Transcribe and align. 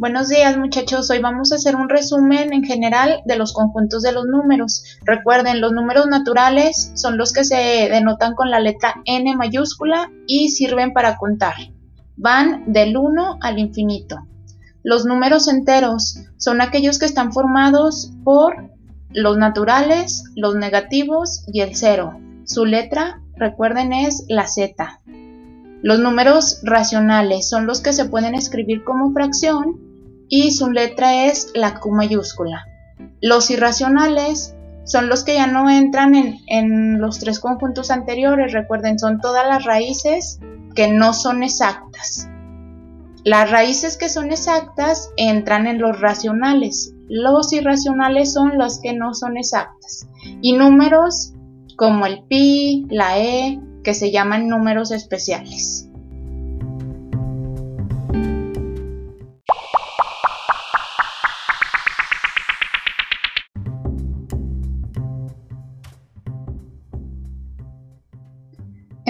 Buenos 0.00 0.30
días 0.30 0.56
muchachos, 0.56 1.10
hoy 1.10 1.18
vamos 1.18 1.52
a 1.52 1.56
hacer 1.56 1.76
un 1.76 1.90
resumen 1.90 2.54
en 2.54 2.64
general 2.64 3.20
de 3.26 3.36
los 3.36 3.52
conjuntos 3.52 4.00
de 4.02 4.12
los 4.12 4.24
números. 4.24 4.82
Recuerden, 5.04 5.60
los 5.60 5.72
números 5.72 6.06
naturales 6.06 6.90
son 6.94 7.18
los 7.18 7.34
que 7.34 7.44
se 7.44 7.54
denotan 7.90 8.34
con 8.34 8.50
la 8.50 8.60
letra 8.60 8.94
N 9.04 9.36
mayúscula 9.36 10.10
y 10.26 10.48
sirven 10.48 10.94
para 10.94 11.18
contar. 11.18 11.52
Van 12.16 12.72
del 12.72 12.96
1 12.96 13.40
al 13.42 13.58
infinito. 13.58 14.26
Los 14.82 15.04
números 15.04 15.48
enteros 15.48 16.20
son 16.38 16.62
aquellos 16.62 16.98
que 16.98 17.04
están 17.04 17.30
formados 17.34 18.10
por 18.24 18.70
los 19.10 19.36
naturales, 19.36 20.24
los 20.34 20.54
negativos 20.54 21.44
y 21.52 21.60
el 21.60 21.76
cero. 21.76 22.18
Su 22.46 22.64
letra, 22.64 23.20
recuerden, 23.36 23.92
es 23.92 24.24
la 24.30 24.46
Z. 24.46 25.02
Los 25.82 26.00
números 26.00 26.60
racionales 26.62 27.50
son 27.50 27.66
los 27.66 27.82
que 27.82 27.92
se 27.92 28.06
pueden 28.06 28.34
escribir 28.34 28.82
como 28.82 29.12
fracción 29.12 29.89
y 30.30 30.52
su 30.52 30.70
letra 30.70 31.26
es 31.26 31.50
la 31.54 31.78
Q 31.80 31.90
mayúscula. 31.90 32.64
Los 33.20 33.50
irracionales 33.50 34.54
son 34.84 35.08
los 35.08 35.24
que 35.24 35.34
ya 35.34 35.46
no 35.46 35.68
entran 35.68 36.14
en, 36.46 37.00
los 37.00 37.18
tres 37.18 37.40
conjuntos 37.40 37.90
anteriores. 37.90 38.52
Recuerden, 38.52 38.98
son 38.98 39.20
todas 39.20 39.46
las 39.46 39.64
raíces 39.64 40.38
que 40.74 40.88
no 40.88 41.12
son 41.12 41.42
exactas. 41.42 42.28
Las 43.24 43.50
raíces 43.50 43.98
que 43.98 44.08
son 44.08 44.30
exactas 44.30 45.10
entran 45.16 45.66
en 45.66 45.78
los 45.78 46.00
racionales. 46.00 46.94
Los 47.08 47.52
irracionales 47.52 48.32
son 48.32 48.56
las 48.56 48.80
que 48.80 48.94
no 48.94 49.12
son 49.14 49.36
exactas. 49.36 50.06
Y 50.40 50.54
números 50.54 51.34
como 51.76 52.06
el 52.06 52.22
pi, 52.24 52.86
la 52.88 53.18
e, 53.18 53.60
que 53.82 53.94
se 53.94 54.10
llaman 54.10 54.48
números 54.48 54.92
especiales. 54.92 55.89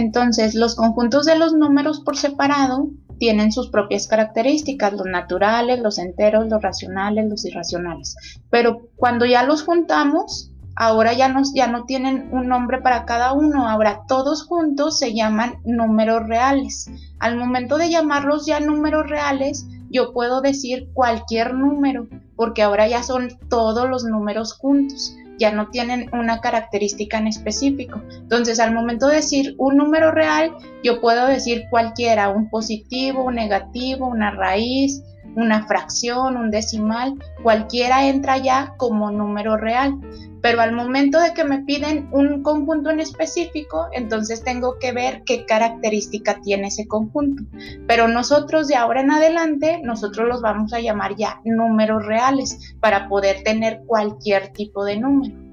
Entonces, 0.00 0.54
los 0.54 0.76
conjuntos 0.76 1.26
de 1.26 1.36
los 1.36 1.52
números 1.52 2.00
por 2.00 2.16
separado 2.16 2.88
tienen 3.18 3.52
sus 3.52 3.68
propias 3.68 4.08
características, 4.08 4.94
los 4.94 5.04
naturales, 5.04 5.78
los 5.80 5.98
enteros, 5.98 6.48
los 6.48 6.62
racionales, 6.62 7.28
los 7.28 7.44
irracionales. 7.44 8.16
Pero 8.48 8.88
cuando 8.96 9.26
ya 9.26 9.42
los 9.42 9.62
juntamos, 9.62 10.52
ahora 10.74 11.12
ya, 11.12 11.28
no 11.28 11.84
tienen 11.84 12.30
un 12.32 12.48
nombre 12.48 12.80
para 12.80 13.04
cada 13.04 13.34
uno, 13.34 13.68
ahora 13.68 14.04
todos 14.08 14.46
juntos 14.46 14.98
se 14.98 15.12
llaman 15.12 15.56
números 15.66 16.26
reales. 16.26 16.90
Al 17.18 17.36
momento 17.36 17.76
de 17.76 17.90
llamarlos 17.90 18.46
ya 18.46 18.58
números 18.58 19.06
reales, 19.06 19.66
yo 19.90 20.14
puedo 20.14 20.40
decir 20.40 20.88
cualquier 20.94 21.52
número, 21.52 22.08
porque 22.36 22.62
ahora 22.62 22.88
ya 22.88 23.02
son 23.02 23.28
todos 23.50 23.86
los 23.86 24.04
números 24.04 24.54
juntos 24.54 25.14
ya 25.40 25.50
no 25.50 25.70
tienen 25.70 26.10
una 26.12 26.40
característica 26.40 27.18
en 27.18 27.26
específico. 27.26 28.00
Entonces, 28.12 28.60
al 28.60 28.74
momento 28.74 29.08
de 29.08 29.16
decir 29.16 29.54
un 29.58 29.78
número 29.78 30.12
real, 30.12 30.54
yo 30.84 31.00
puedo 31.00 31.26
decir 31.26 31.64
cualquiera, 31.70 32.28
un 32.28 32.50
positivo, 32.50 33.24
un 33.24 33.36
negativo, 33.36 34.06
una 34.06 34.30
raíz, 34.30 35.02
una 35.36 35.66
fracción, 35.66 36.36
un 36.36 36.50
decimal, 36.50 37.14
cualquiera 37.42 38.06
entra 38.06 38.38
ya 38.38 38.74
como 38.76 39.10
número 39.10 39.56
real. 39.56 39.98
Pero 40.42 40.62
al 40.62 40.72
momento 40.72 41.20
de 41.20 41.34
que 41.34 41.44
me 41.44 41.62
piden 41.62 42.08
un 42.12 42.42
conjunto 42.42 42.90
en 42.90 43.00
específico, 43.00 43.88
entonces 43.92 44.42
tengo 44.42 44.78
que 44.78 44.92
ver 44.92 45.22
qué 45.24 45.44
característica 45.44 46.40
tiene 46.40 46.68
ese 46.68 46.88
conjunto. 46.88 47.42
Pero 47.86 48.08
nosotros 48.08 48.66
de 48.66 48.76
ahora 48.76 49.02
en 49.02 49.10
adelante, 49.10 49.80
nosotros 49.84 50.26
los 50.28 50.40
vamos 50.40 50.72
a 50.72 50.80
llamar 50.80 51.14
ya 51.16 51.40
números 51.44 52.06
reales 52.06 52.74
para 52.80 53.08
poder 53.08 53.42
tener 53.44 53.82
cualquier 53.86 54.48
tipo 54.52 54.84
de 54.84 54.98
número. 54.98 55.49